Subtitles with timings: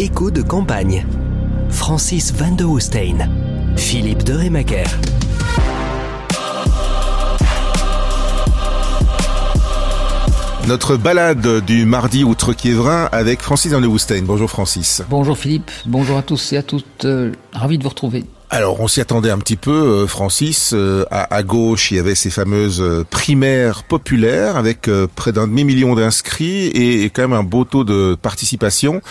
[0.00, 1.06] Écho de campagne.
[1.68, 3.18] Francis van de Hoestein.
[3.76, 4.86] Philippe de Remaker.
[10.66, 14.22] Notre balade du mardi outre-Quiévrin avec Francis van de Hoestein.
[14.22, 15.02] Bonjour Francis.
[15.10, 17.04] Bonjour Philippe, bonjour à tous et à toutes.
[17.04, 18.24] Euh, ravi de vous retrouver.
[18.52, 20.72] Alors, on s'y attendait un petit peu, euh, Francis.
[20.74, 25.94] Euh, à, gauche, il y avait ces fameuses euh, primaires populaires avec près d'un demi-million
[25.94, 29.02] d'inscrits et, quand même un beau taux de participation.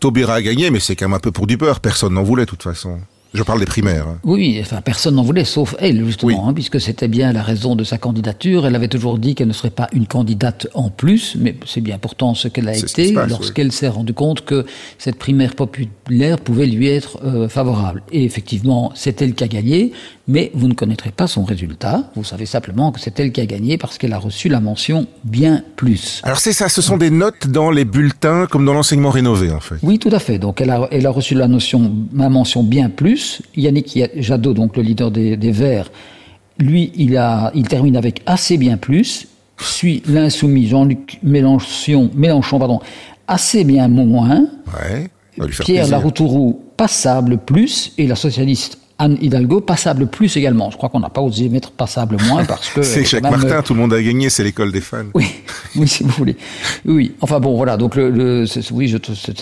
[0.00, 1.80] Taubira a gagné, mais c'est quand même un peu pour du beurre.
[1.80, 3.00] Personne n'en voulait, de toute façon.
[3.34, 4.06] Je parle des primaires.
[4.06, 4.18] Hein.
[4.22, 7.82] Oui, enfin personne n'en voulait, sauf elle justement, hein, puisque c'était bien la raison de
[7.82, 8.64] sa candidature.
[8.64, 11.98] Elle avait toujours dit qu'elle ne serait pas une candidate en plus, mais c'est bien
[11.98, 14.64] pourtant ce qu'elle a été lorsqu'elle s'est rendue compte que
[14.98, 18.04] cette primaire populaire pouvait lui être euh, favorable.
[18.12, 19.92] Et effectivement, c'est elle qui a gagné,
[20.26, 22.10] mais vous ne connaîtrez pas son résultat.
[22.14, 25.06] Vous savez simplement que c'est elle qui a gagné parce qu'elle a reçu la mention
[25.24, 26.20] bien plus.
[26.24, 29.60] Alors c'est ça, ce sont des notes dans les bulletins comme dans l'enseignement rénové en
[29.60, 29.76] fait.
[29.82, 30.38] Oui, tout à fait.
[30.38, 34.76] Donc elle a, elle a reçu la notion, ma mention bien plus Yannick Jadot, donc
[34.76, 35.90] le leader des, Verts,
[36.58, 39.28] lui, il, a, il termine avec assez bien plus.
[39.58, 42.80] Suit l'insoumis Jean-Luc Mélenchon, Mélenchon pardon,
[43.28, 44.46] assez bien moins.
[45.60, 47.92] Pierre Laroutourou, passable plus.
[47.98, 50.70] Et la socialiste Anne Hidalgo, passable plus également.
[50.70, 52.82] Je crois qu'on n'a pas osé mettre passable moins parce que.
[52.82, 55.04] c'est Jacques Martin, tout le monde a gagné, c'est l'école des fans.
[55.14, 55.26] Oui,
[55.76, 56.36] oui, si vous voulez.
[56.86, 57.76] Oui, enfin bon, voilà.
[57.76, 58.94] Donc le, oui,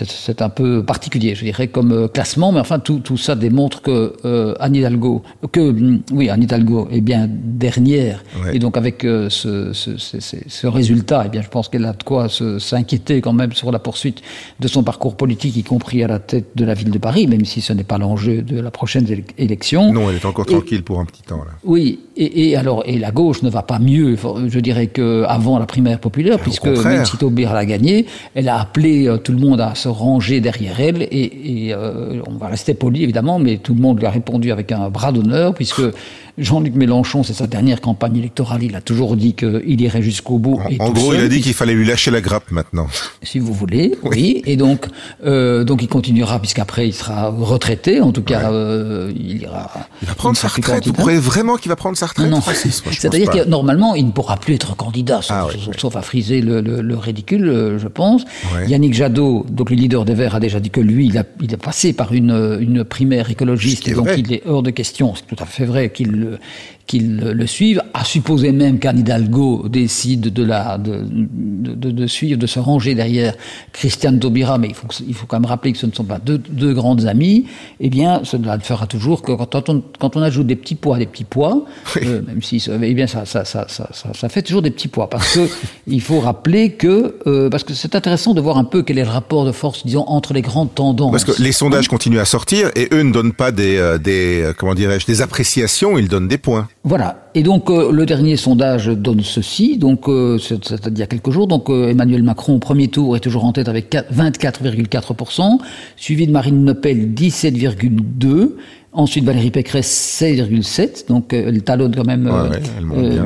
[0.06, 3.82] c'est un peu particulier, je dirais, comme euh, classement, mais enfin tout, tout ça démontre
[3.82, 9.04] que euh, Anne Hidalgo, que mm, oui, Anne Hidalgo est bien dernière, et donc avec
[9.04, 12.28] euh, ce, ce, ce, résultat, eh bien, je pense qu'elle a de quoi
[12.58, 14.22] s'inquiéter quand même sur la poursuite
[14.60, 17.44] de son parcours politique, y compris à la tête de la ville de Paris, même
[17.44, 19.41] si ce n'est pas l'enjeu de la prochaine élection
[19.92, 21.44] non, elle est encore tranquille pour un petit temps.
[21.44, 21.52] Là.
[21.64, 24.16] Oui, et, alors et la gauche ne va pas mieux,
[24.48, 29.08] je dirais qu'avant la primaire populaire, puisque même si Taubira l'a gagné, elle a appelé
[29.08, 33.02] euh, tout le monde à se ranger derrière elle, et, euh, on va rester poli
[33.02, 35.82] évidemment, mais tout le monde lui a répondu avec un bras d'honneur, puisque
[36.38, 40.60] Jean-Luc Mélenchon, c'est sa dernière campagne électorale, il a toujours dit qu'il irait jusqu'au bout.
[40.78, 42.86] En, gros, il a dit qu'il fallait lui lâcher la grappe maintenant.
[43.22, 44.42] Si vous voulez, oui.
[44.46, 44.86] Et donc,
[45.24, 48.50] euh, donc il continuera, puisqu'après il sera retraité, en tout cas,
[49.14, 49.70] il ira.
[50.00, 50.86] Il va prendre sa retraite.
[50.86, 52.30] Vous croyez vraiment qu'il va prendre sa retraite.
[52.30, 56.96] Non, C'est-à-dire que normalement, il ne pourra plus être candidat, sauf, ah à friser le,
[56.96, 58.24] ridicule, euh, je pense.
[58.66, 61.52] Yannick Jadot, donc le leader des Verts, a déjà dit que lui, il a, il
[61.54, 65.42] a passé par une, une primaire écologiste, donc il est hors de question, c'est tout
[65.42, 66.38] à fait vrai qu'il
[66.86, 72.38] qu'ils le suivent, à supposer même qu'Anne Hidalgo décide de, la, de, de, de, suivre,
[72.38, 73.34] de se ranger derrière
[73.72, 76.18] Christiane Taubira, mais il faut, il faut quand même rappeler que ce ne sont pas
[76.18, 77.46] deux, deux grandes amies,
[77.80, 80.96] eh bien, cela ne fera toujours que quand on, quand on ajoute des petits poids
[80.96, 81.64] à des petits poids,
[81.96, 85.08] euh, même si eh bien, ça, ça, ça, ça, ça fait toujours des petits poids,
[85.08, 85.48] parce que
[85.86, 89.04] il faut rappeler que, euh, parce que c'est intéressant de voir un peu quel est
[89.04, 91.12] le rapport de force, disons, entre les grandes tendances.
[91.12, 94.50] Parce que les sondages continuent à sortir et eux ne donnent pas des, euh, des
[94.58, 96.68] comment dirais-je, des appréciations, ils donnent des points.
[96.84, 97.30] Voilà.
[97.34, 99.78] Et donc euh, le dernier sondage donne ceci.
[99.78, 101.46] Donc euh, c'est y a quelques jours.
[101.46, 105.58] Donc euh, Emmanuel Macron au premier tour est toujours en tête avec 24,4%,
[105.96, 108.50] suivi de Marine Le Pen 17,2%.
[108.94, 112.30] Ensuite, Valérie Pécresse, 16,7, donc elle talonne quand même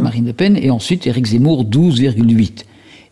[0.00, 0.56] Marine Le Pen.
[0.56, 2.62] Et ensuite, Éric Zemmour, 12,8.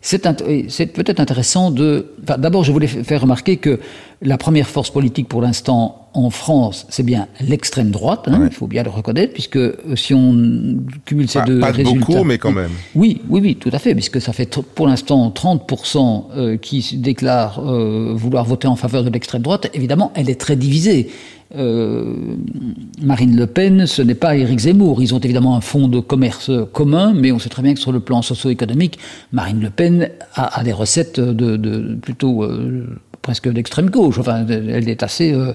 [0.05, 2.13] C'est peut-être intéressant de...
[2.19, 3.79] D'abord, je voulais faire remarquer que
[4.21, 8.67] la première force politique pour l'instant en France, c'est bien l'extrême droite, hein, il faut
[8.67, 12.05] bien le reconnaître, puisque euh, si on cumule ces deux pas résultats...
[12.05, 12.69] beaucoup, mais quand même.
[12.93, 17.59] Oui, oui, oui, tout à fait, puisque ça fait pour l'instant 30% euh, qui déclarent
[17.59, 19.69] euh, vouloir voter en faveur de l'extrême droite.
[19.73, 21.09] Évidemment, elle est très divisée.
[21.55, 25.01] Marine Le Pen, ce n'est pas Éric Zemmour.
[25.01, 27.91] Ils ont évidemment un fonds de commerce commun, mais on sait très bien que sur
[27.91, 28.99] le plan socio-économique,
[29.31, 32.45] Marine Le Pen a, des recettes de, plutôt
[33.25, 34.19] presque d'extrême gauche.
[34.19, 35.53] Enfin, elle est assez euh,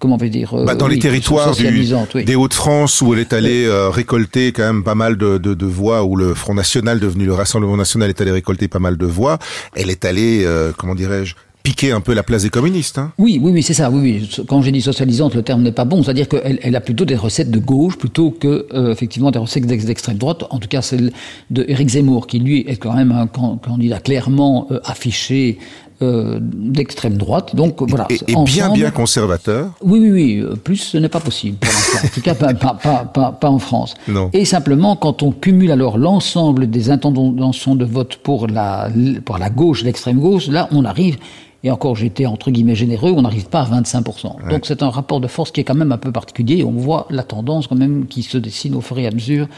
[0.00, 3.88] comment on va dire bah, dans les territoires des Hauts-de-France où elle est allée euh,
[3.88, 8.08] récolter quand même pas mal de, voix où le Front National devenu le Rassemblement National
[8.08, 9.38] est allé récolter pas mal de voix
[9.76, 12.98] elle est allée euh, comment dirais-je piquer un peu la place des communistes.
[12.98, 13.12] Hein.
[13.18, 13.90] Oui, oui, oui, c'est ça.
[13.90, 14.44] Oui, oui.
[14.48, 16.02] Quand j'ai dit socialisante, le terme n'est pas bon.
[16.02, 20.18] C'est-à-dire qu'elle elle a plutôt des recettes de gauche plutôt que effectivement des recettes d'extrême
[20.18, 20.44] droite.
[20.50, 21.12] En tout cas, celle
[21.50, 25.58] de Éric Zemmour, qui lui est quand même un candidat clairement affiché
[26.02, 27.54] euh, d'extrême droite.
[27.54, 28.08] Donc voilà.
[28.10, 29.70] Et, bien bien conservateur.
[29.82, 30.38] Oui, oui, oui.
[30.38, 32.74] Euh, plus, ce n'est pas possible pour en tout cas, pas, pas,
[33.04, 33.94] pas, pas, en France.
[34.08, 34.28] Non.
[34.32, 38.88] Et simplement, quand on cumule alors l'ensemble des intentions de vote pour la,
[39.24, 41.18] pour la gauche, l'extrême gauche, là, on arrive
[41.64, 44.48] et encore j'étais entre guillemets généreux, on n'arrive pas à 25%.
[44.50, 46.64] Donc c'est un rapport de force qui est quand même un peu particulier.
[46.64, 49.48] On voit la tendance quand même qui se dessine au fur et à mesure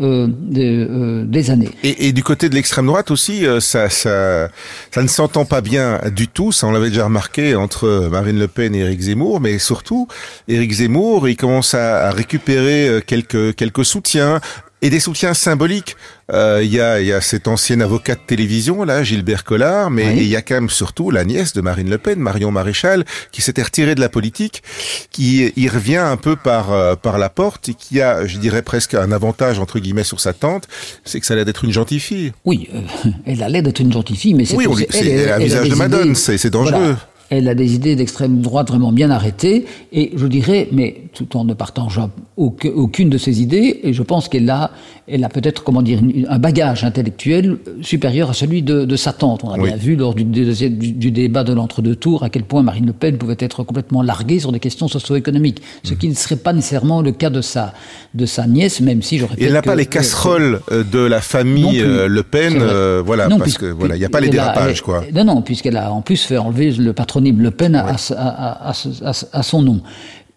[0.00, 0.26] euh,
[0.56, 1.70] euh, des années.
[1.82, 4.48] Et, et, du côté de l'extrême droite aussi, euh, ça, ça,
[4.90, 6.50] ça ne s'entend pas bien du tout.
[6.50, 10.08] Ça, on l'avait déjà remarqué entre Marine Le Pen et Éric Zemmour, mais surtout,
[10.48, 14.40] Éric Zemmour, il commence à, récupérer quelques quelques soutiens
[14.82, 15.96] et des soutiens symboliques.
[16.32, 20.16] Euh, il y, a, y, a, cet ancien avocat de télévision là, Gilbert Collard, mais
[20.16, 23.42] il y a quand même surtout la nièce de Marine Le Pen, Marion Maréchal, qui
[23.42, 24.62] s'était retirée de la politique,
[25.10, 28.62] qui y revient un peu par euh, par la porte et qui a, je dirais
[28.62, 30.68] presque un avantage entre guillemets sur sa tante,
[31.04, 32.32] c'est que ça allait d'être une gentille fille.
[32.44, 35.74] Oui, euh, elle allait d'être une gentille fille, mais c'est oui, c'est un visage de
[35.74, 36.96] Madone, c'est dangereux
[37.32, 41.44] elle a des idées d'extrême droite vraiment bien arrêtées, et je dirais, mais tout en
[41.44, 44.70] ne partageant aucune de ses idées, et je pense qu'elle a,
[45.08, 49.44] elle a peut-être, comment dire, un bagage intellectuel supérieur à celui de, sa tante.
[49.44, 52.86] On a bien vu lors du, du, débat de l'entre-deux tours à quel point Marine
[52.86, 56.52] Le Pen pouvait être complètement larguée sur des questions socio-économiques, ce qui ne serait pas
[56.52, 57.72] nécessairement le cas de sa,
[58.14, 59.36] de sa nièce, même si j'aurais.
[59.40, 63.56] Elle n'a pas les casseroles euh, de la famille euh, Le Pen, euh, voilà, parce
[63.56, 65.04] que voilà, il n'y a pas les dérapages, quoi.
[65.14, 69.80] Non, non, puisqu'elle a en plus fait enlever le patron le Pen à, son nom.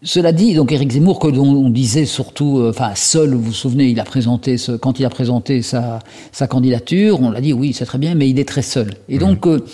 [0.04, 3.88] Cela dit, donc Éric Zemmour, que l'on disait surtout, euh, enfin seul, vous vous souvenez,
[3.88, 6.00] il a présenté ce, quand il a présenté sa,
[6.32, 8.94] sa candidature, on l'a dit oui, c'est très bien, mais il est très seul.
[9.10, 9.66] Et donc euh,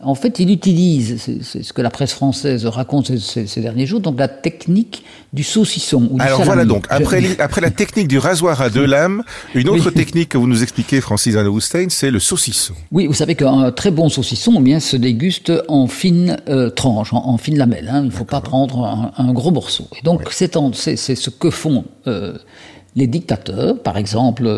[0.00, 4.18] en fait, il utilise, c'est ce que la presse française raconte ces, derniers jours, donc
[4.18, 6.10] la technique du saucisson.
[6.18, 9.22] Alors voilà donc, après, après la technique du rasoir à deux lames,
[9.54, 11.48] une autre technique que vous nous expliquez, Francis Anne
[11.90, 12.74] c'est le saucisson.
[12.90, 17.12] Oui, vous savez qu'un très bon saucisson eh bien, se déguste en fines euh, tranches,
[17.12, 17.88] en, fines lamelles.
[17.88, 18.00] Hein.
[18.02, 19.86] Il ne faut pas prendre un, gros morceau.
[19.96, 22.36] Et donc, c'est ce que font euh,
[22.96, 24.48] les dictateurs, par exemple.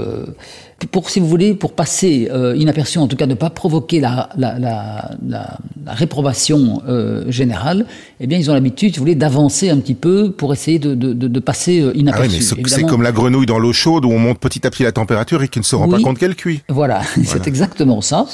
[0.82, 4.00] Euh, pour, si vous voulez, pour passer euh, inaperçu, en tout cas ne pas provoquer
[4.00, 7.86] la, la, la, la, réprobation euh, générale,
[8.20, 10.94] eh bien, ils ont l'habitude, si vous voulez, d'avancer un petit peu pour essayer de,
[10.94, 12.40] de, de, passer euh, inaperçu.
[12.52, 14.82] Ah oui, c'est comme la grenouille dans l'eau chaude où on monte petit à petit
[14.82, 16.60] la température et qui ne se rend pas compte qu'elle cuit.
[16.68, 18.26] Voilà, c'est exactement ça.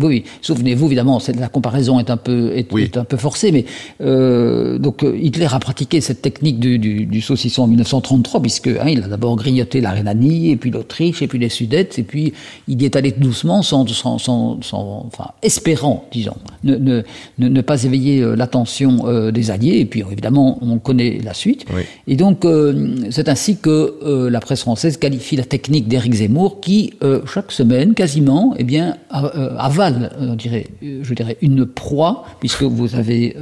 [0.00, 3.64] oui, souvenez-vous, évidemment, la comparaison est un peu, est, un peu forcée, mais
[4.02, 8.88] euh, donc Hitler a pratiqué cette technique du, du, du saucisson en 1933, puisque hein,
[8.88, 12.32] il a d'abord grignoté la Rhénanie, et puis l'Autriche, et puis les Sud et puis
[12.68, 14.18] il y est allé doucement, sans, sans,
[15.06, 17.02] enfin, espérant, disons, ne, ne,
[17.38, 21.66] ne pas éveiller euh, l'attention euh, des Alliés, et puis évidemment, on connaît la suite.
[22.06, 26.94] Et donc, euh, c'est ainsi que la presse française qualifie la technique d'Éric Zemmour, qui,
[27.26, 33.36] chaque semaine, quasiment, eh bien, avale, je dirais, une proie, puisque vous avez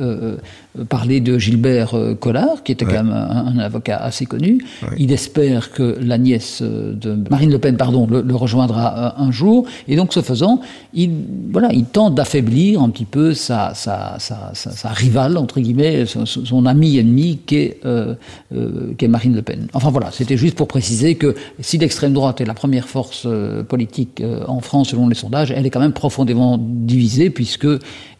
[0.88, 4.64] parlé de Gilbert Collard, qui était quand même un, avocat assez connu.
[4.96, 9.30] Il espère que la nièce de Marine Le Pen, pardon, le, le rejoindra euh, un
[9.30, 9.66] jour.
[9.86, 10.60] Et donc, ce faisant,
[10.94, 11.10] il,
[11.52, 16.66] voilà, il tente d'affaiblir un petit peu sa, sa, sa, sa, rivale, entre guillemets, son,
[16.66, 18.14] ami ennemi, qu'est euh,
[18.54, 19.68] euh, Marine Le Pen.
[19.72, 23.26] Enfin voilà, c'était juste pour préciser que si l'extrême droite est la première force
[23.68, 27.66] politique en France selon les sondages, elle est quand même profondément divisée, puisque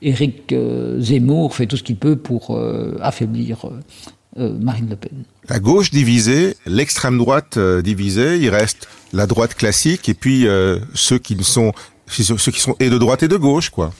[0.01, 0.55] Éric
[0.99, 2.59] Zemmour fait tout ce qu'il peut pour
[3.01, 3.67] affaiblir
[4.35, 5.25] Pen.
[5.49, 11.19] La gauche divisée, l'extrême droite divisée, il reste la droite classique et puis euh, ceux
[11.19, 11.73] qui ne sont
[12.09, 13.93] ceux qui sont et de droite et de gauche, quoi.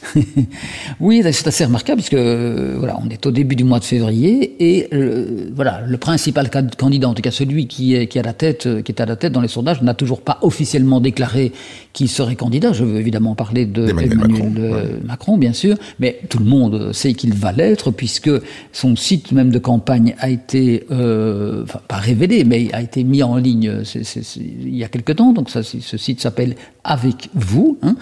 [1.01, 4.57] oui, c'est assez remarquable puisque euh, voilà, on est au début du mois de février
[4.59, 8.33] et euh, voilà, le principal candidat, en tout cas celui qui est qui à la
[8.33, 11.53] tête, euh, qui est à la tête dans les sondages, n'a toujours pas officiellement déclaré
[11.93, 12.73] qu'il serait candidat.
[12.73, 17.35] Je veux évidemment parler de Emmanuel, Macron, bien sûr, mais tout le monde sait qu'il
[17.35, 18.31] va l'être puisque
[18.73, 23.37] son site même de campagne a été, enfin, pas révélé, mais a été mis en
[23.37, 23.83] ligne
[24.37, 25.33] il y a quelque temps.
[25.33, 26.55] Donc ça, ce site s'appelle
[26.91, 27.77] Avec vous.
[27.83, 27.97] Hein,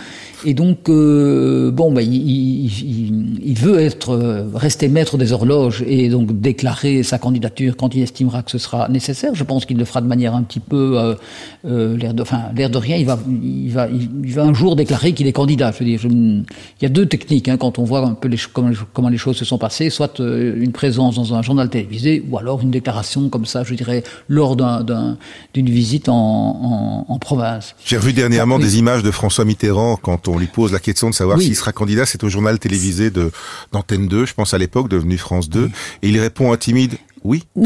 [0.44, 6.40] et donc, euh, bon, bah, il, veut être euh, rester maître des horloges et donc
[6.40, 9.34] déclarer sa candidature quand il estimera que ce sera nécessaire.
[9.34, 11.16] Je pense qu'il le fera de manière un petit peu
[11.64, 12.96] euh, l'air de, enfin, l'air de rien.
[12.96, 15.72] Il va, il va, il va un jour déclarer qu'il est candidat.
[15.72, 16.44] Je veux dire, il
[16.80, 19.36] y a deux techniques hein, quand on voit un peu les, comment, comment, les choses
[19.36, 23.46] se sont passées, soit une présence dans un journal télévisé ou alors une déclaration comme
[23.46, 27.74] ça, je dirais, lors d'une visite en, en, province.
[27.84, 31.14] J'ai revu dernièrement des images de François Mitterrand quand on lui pose la question de
[31.14, 33.30] savoir s'il sera candidat, c'est au journal télévisé de
[33.72, 35.70] d'Antenne 2, je pense à l'époque, devenu France 2,
[36.02, 37.42] et il répond à timide oui.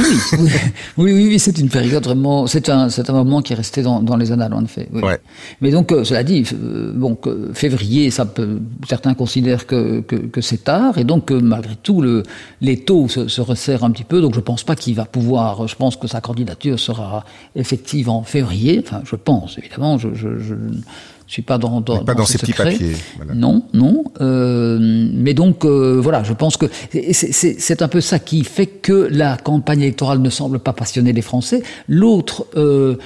[0.97, 2.47] Oui, oui, oui, c'est une période vraiment.
[2.47, 4.89] C'est un, un moment qui est resté dans, dans les annales, en effet.
[5.61, 7.17] Mais donc, euh, cela dit, euh, bon,
[7.53, 12.23] février, ça peut, certains considèrent que, que, c'est tard, et donc, euh, malgré tout, le,
[12.61, 15.69] les taux se, resserrent un petit peu, donc je pense pas qu'il va pouvoir.
[15.69, 17.25] Je pense que sa candidature sera
[17.55, 18.83] effective en février.
[18.85, 19.99] Enfin, je pense, évidemment.
[19.99, 20.55] je Je
[21.31, 22.97] suis pas dans, dans, pas dans, ces petits papiers.
[23.35, 24.05] Non, non.
[24.21, 26.67] Euh, mais donc euh, voilà, je pense que
[27.13, 31.23] c'est un peu ça qui fait que la campagne électorale ne semble pas passionner les
[31.23, 31.63] Français.
[31.89, 32.97] L'autre euh,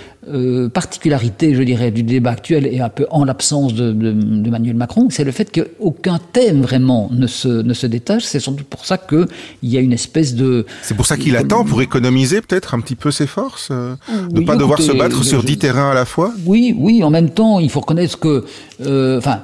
[0.71, 4.76] particularité, je dirais, du débat actuel et un peu en l'absence de, de, de, Emmanuel
[4.76, 8.25] Macron, c'est le fait qu'aucun thème vraiment ne se, ne se détache.
[8.25, 9.26] C'est sans doute pour ça qu'il
[9.62, 10.64] y a une espèce de...
[10.81, 13.97] C'est pour ça qu'il attend, pour économiser peut-être un petit peu ses forces, de
[14.40, 17.28] ne pas devoir se battre sur dix terrains à la fois Oui, oui, en même
[17.28, 18.44] temps, il faut reconnaître que...
[18.80, 19.42] Euh, enfin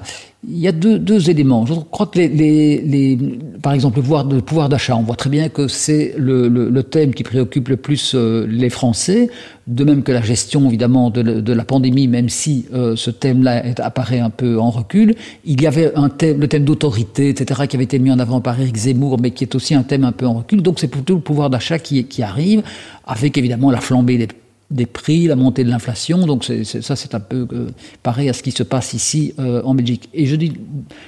[0.48, 1.66] il y a deux, éléments.
[1.66, 3.18] Je crois que les,
[3.62, 7.68] par exemple le pouvoir, d'achat, on voit très bien que c'est le, thème qui préoccupe
[7.68, 9.28] le plus euh, les Français,
[9.66, 14.20] de même que la gestion évidemment de, la pandémie, même si euh, ce thème-là apparaît
[14.20, 15.14] un peu en recul.
[15.44, 18.40] Il y avait un thème, le thème d'autorité, etc., qui avait été mis en avant
[18.40, 20.62] par Éric Zemmour, mais qui est aussi un thème un peu en recul.
[20.62, 22.62] Donc c'est plutôt le pouvoir d'achat qui arrive,
[23.06, 24.28] avec évidemment la flambée des
[24.70, 26.26] des prix, la montée de l'inflation.
[26.26, 27.66] Donc c'est, ça, c'est un peu euh,
[28.02, 30.08] pareil à ce qui se passe ici euh, en Belgique.
[30.14, 30.52] Et je dis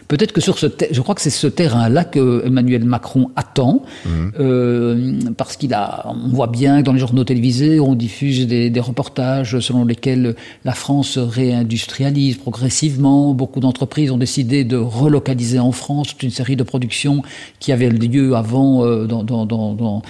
[0.08, 4.32] peut-être que sur ce, je crois que c'est ce terrain-là que Emmanuel Macron attend, mhm.
[4.40, 8.68] euh, parce qu'il a, on voit bien que dans les journaux télévisés, on diffuse des,
[8.68, 13.32] des, reportages selon lesquels la France se réindustrialise progressivement.
[13.32, 17.22] Beaucoup d'entreprises ont décidé de relocaliser en France toute une série de productions
[17.60, 20.02] qui avaient lieu avant euh, dans, dans, dans,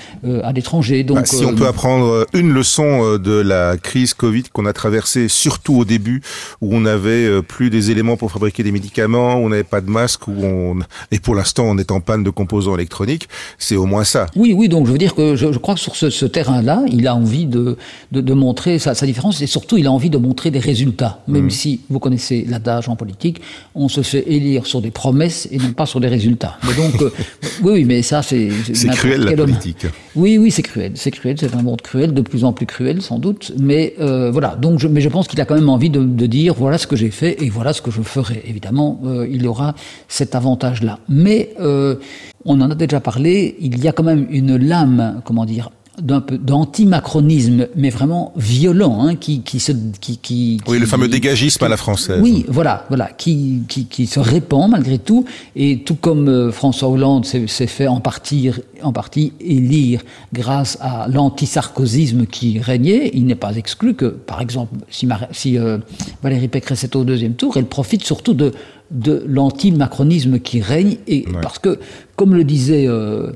[0.43, 1.05] à l'étranger.
[1.05, 5.29] Donc, bah, si on peut apprendre une leçon de la crise Covid qu'on a traversée,
[5.29, 6.23] surtout au début,
[6.61, 9.81] où on n'avait euh, plus des éléments pour fabriquer des médicaments, où on n'avait pas
[9.81, 10.79] de masque, où on
[11.11, 14.27] et pour l'instant on est en panne de composants électroniques, c'est au moins ça.
[14.37, 14.69] Oui, oui.
[14.69, 17.77] Donc je veux dire que je, crois que sur ce, terrain-là, il a envie de,
[18.13, 21.21] de, montrer sa, différence et surtout il a envie de montrer des résultats.
[21.29, 21.51] Même mmh.
[21.51, 23.41] si vous connaissez l'adage en politique,
[23.75, 26.59] on se fait élire sur des promesses et non pas sur des résultats.
[26.67, 27.11] Mais donc euh,
[27.63, 29.87] oui, oui, mais ça c'est c'est cruel la politique.
[30.15, 33.03] Oui, oui, c'est cruel, c'est cruel, c'est un monde cruel, de plus en plus cruel
[33.03, 33.32] sans doute.
[33.59, 36.55] Mais euh, voilà, donc je, mais je pense qu'il a quand même envie de, dire
[36.55, 38.43] voilà ce que j'ai fait et voilà ce que je ferai.
[38.47, 39.75] Évidemment, euh, il aura
[40.09, 40.99] cet avantage-là.
[41.09, 41.97] Mais euh,
[42.45, 45.71] on en a déjà parlé, il y a quand même une lame, comment dire,
[46.01, 51.09] d'un peu d'anti-macronisme, mais vraiment violent, hein, qui, qui se, qui, qui, oui, le fameux
[51.09, 52.19] dégagisme à la française.
[52.23, 56.89] Oui, voilà, voilà, qui, qui, qui se répand malgré tout, et tout comme euh, François
[56.89, 58.51] Hollande s'est fait en partie,
[58.83, 60.01] en partie élire
[60.33, 65.79] grâce à l'anti-sarkozisme qui régnait, il n'est pas exclu que, par exemple, si, si euh,
[66.23, 68.53] Valérie Pécresse est au deuxième tour, elle profite surtout de
[68.93, 71.79] de l'anti-macronisme qui règne, et parce que,
[72.17, 73.33] comme le disait, euh,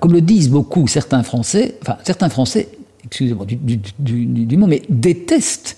[0.00, 2.68] comme le disent beaucoup certains Français, enfin certains Français,
[3.04, 5.76] excusez-moi du, du, du, du, mot, mais détestent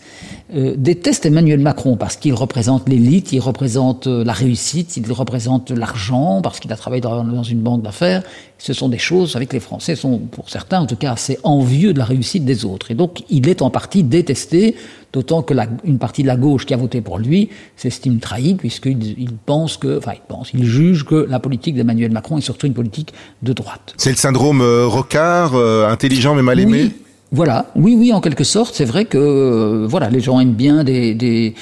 [0.55, 5.71] euh, déteste Emmanuel Macron parce qu'il représente l'élite, il représente euh, la réussite, il représente
[5.71, 8.23] l'argent parce qu'il a travaillé dans, une banque d'affaires.
[8.59, 11.95] Ce sont des choses avec les Français sont, pour certains en tout cas, assez envieux
[11.95, 12.91] de la réussite des autres.
[12.91, 14.77] Et donc, il est en partie détesté,
[15.15, 18.55] d'autant que la, une partie de la gauche qui a voté pour lui s'estime trahi
[18.55, 22.43] puisqu'il il pense que, enfin, il pense, il juge que la politique d'Emmanuel Macron est
[22.43, 23.95] surtout une politique de droite.
[23.97, 26.91] C'est le syndrome euh, Rocard, intelligent mais mal aimé?
[27.33, 30.85] Voilà, oui, oui, en quelque sorte, c'est vrai que euh, voilà, les gens aiment bien
[30.85, 31.55] des, des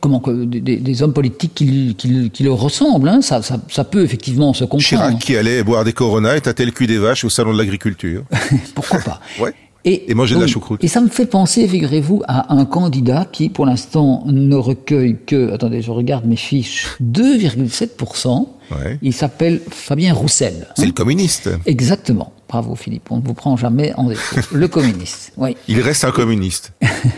[0.00, 3.08] comment des, des, hommes politiques qui, qui, qui le ressemblent.
[3.08, 3.20] Hein.
[3.20, 4.84] Ça, ça, ça, peut effectivement se comprendre.
[4.84, 7.58] Chirac qui allait boire des Corona et tâter le cul des vaches au salon de
[7.58, 8.22] l'agriculture.
[8.74, 9.52] Pourquoi pas ouais.
[9.84, 10.82] Et, et manger de la choucroute.
[10.84, 15.52] Et ça me fait penser, figurez-vous, à un candidat qui, pour l'instant, ne recueille que,
[15.52, 18.46] attendez, je regarde mes fiches, 2,7%.
[18.70, 18.98] Ouais.
[19.02, 20.68] Il s'appelle Fabien Roussel.
[20.76, 21.50] C'est le communiste.
[21.66, 22.32] Exactement.
[22.48, 24.36] Bravo Philippe, on ne vous prend jamais en défaut.
[24.54, 25.56] Le communiste, oui.
[25.68, 26.74] Il reste un communiste.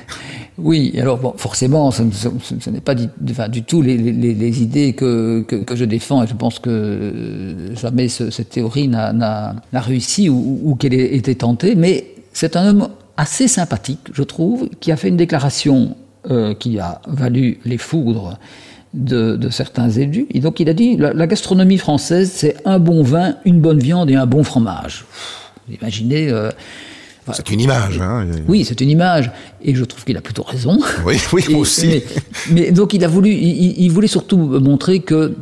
[0.58, 2.02] oui, alors bon, forcément, ce,
[2.70, 6.22] n'est pas du, enfin, du tout les, les, les idées que, que, que, je défends,
[6.22, 11.16] et je pense que euh, jamais ce, cette théorie n'a réussi ou, ou qu'elle ait
[11.16, 15.96] été tentée, mais c'est un homme assez sympathique, je trouve, qui a fait une déclaration
[16.30, 18.38] euh, qui a valu les foudres
[18.92, 20.26] de, de, certains élus.
[20.30, 23.78] Et donc il a dit, la, la gastronomie française, c'est un bon vin, une bonne
[23.78, 25.04] viande et un bon fromage.
[25.66, 26.28] Vous imaginez...
[26.30, 26.50] Euh,
[27.32, 27.98] c'est une image.
[28.00, 28.26] Hein.
[28.48, 29.30] Oui, c'est une image.
[29.62, 30.78] Et je trouve qu'il a plutôt raison.
[31.06, 31.86] Oui, oui, moi aussi.
[31.86, 32.04] Mais,
[32.50, 35.34] mais, donc il a voulu, il, il voulait surtout montrer que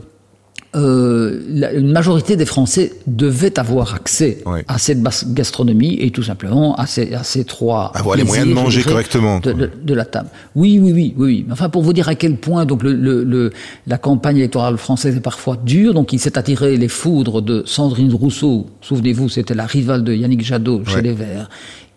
[0.74, 5.02] euh, la, une majorité des Français devaient avoir accès à cette
[5.34, 9.38] gastronomie et tout simplement à ces, à ces trois avoir les moyens de manger correctement
[9.38, 10.30] de, de, de, la table.
[10.54, 11.46] Oui, oui, oui, oui.
[11.50, 13.50] Enfin, pour vous dire à quel point donc le, le, le
[13.86, 18.14] la campagne électorale française est parfois dure, donc il s'est attiré les foudres de Sandrine
[18.14, 18.66] Rousseau.
[18.80, 21.50] Souvenez-vous, c'était la rivale de Yannick Jadot chez les Verts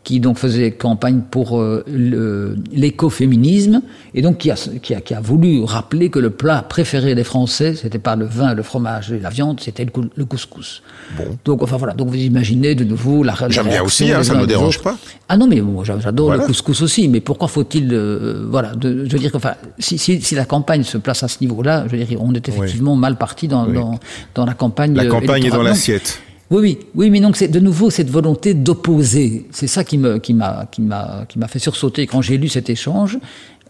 [0.06, 1.84] qui donc faisait campagne pour euh,
[2.72, 3.82] l'écoféminisme
[4.14, 7.24] et donc qui a, qui, a, qui a, voulu rappeler que le plat préféré des
[7.24, 9.86] Français, c'était pas le vin, le fromage et la viande, c'était
[10.16, 10.84] le, couscous.
[11.18, 11.24] Bon.
[11.44, 13.34] Donc enfin voilà, donc vous imaginez de nouveau la.
[13.50, 14.96] J'aime bien aussi, hein, ça ne me dérange pas.
[15.28, 19.12] Ah non mais moi j'adore le couscous aussi, mais pourquoi faut-il euh, voilà, de, je
[19.12, 21.96] veux dire que enfin si, si, si, la campagne se place à ce niveau-là, je
[21.96, 24.00] veux dire on est effectivement mal parti dans, dans,
[24.36, 24.96] dans, la campagne.
[24.96, 26.22] La campagne est dans l'assiette.
[26.52, 29.48] Oui, oui, oui, mais donc c'est de nouveau cette volonté d'opposer.
[29.52, 32.70] C'est ça qui qui m'a, qui m'a, qui m'a fait sursauter quand j'ai lu cet
[32.70, 33.18] échange.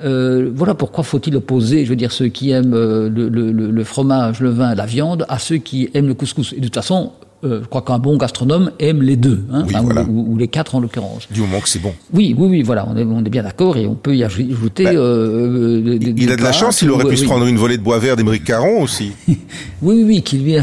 [0.03, 3.83] Euh, voilà pourquoi faut-il opposer, je veux dire, ceux qui aiment euh, le, le, le,
[3.85, 6.51] fromage, le vin, la viande, à ceux qui aiment le couscous.
[6.51, 7.13] Et de toute façon,
[7.45, 9.65] euh, je crois qu'un bon gastronome aime les deux, hein,
[10.09, 11.27] ou, les quatre en l'occurrence.
[11.29, 11.93] Du moment que c'est bon.
[12.11, 14.85] Oui, oui, oui, voilà, on est, on est bien d'accord et on peut y ajouter.
[14.85, 17.83] Bah, euh, il a de la chance, il aurait pu se prendre une volée de
[17.83, 19.11] bois vert d'Émeric Caron aussi.
[19.27, 19.37] oui,
[19.81, 20.55] oui, oui, qui lui,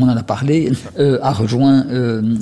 [0.00, 1.84] on en a parlé, euh, a rejoint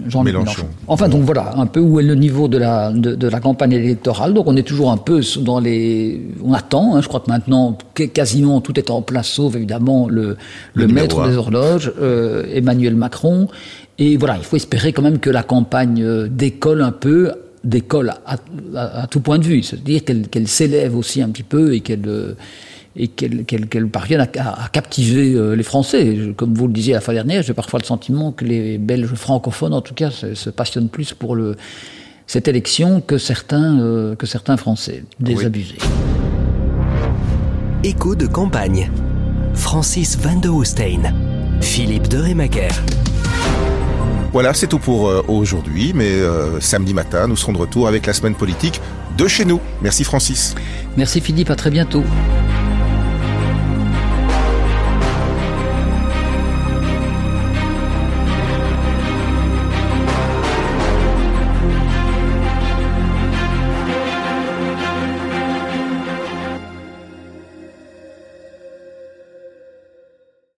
[0.08, 0.66] Jean Mélenchon.
[0.88, 4.34] Enfin, donc voilà, un peu où est le niveau de la, de, la campagne électorale.
[4.34, 6.20] Donc on est toujours un peu dans les.
[6.44, 10.36] On attend, hein, je crois que maintenant, quasiment tout est en place, sauf évidemment le,
[10.74, 11.92] le, maître des horloges,
[12.52, 13.48] Emmanuel Macron.
[13.98, 17.32] Et voilà, il faut espérer quand même que la campagne euh, décolle un peu,
[17.64, 22.06] décolle à, tout point de vue, c'est-à-dire qu'elle s'élève aussi un petit peu et qu'elle
[22.06, 22.34] euh,
[22.98, 23.08] et
[23.92, 26.18] parvienne à, captiver euh, les Français.
[26.36, 29.74] Comme vous le disiez la fois dernière, j'ai parfois le sentiment que les Belges francophones,
[29.74, 31.36] en tout cas, se, passionnent plus pour
[32.26, 34.16] cette élection que certains,
[34.56, 35.78] Français, désabusés.
[37.84, 38.90] Écho de campagne.
[39.54, 41.14] Francis Van de Hoostein.
[41.60, 42.72] Philippe de Remaker.
[44.36, 48.04] Voilà, c'est tout pour euh, aujourd'hui, mais euh, samedi matin, nous serons de retour avec
[48.04, 48.82] la semaine politique
[49.16, 49.62] de chez nous.
[49.80, 50.54] Merci Francis.
[50.94, 52.04] Merci Philippe, à très bientôt.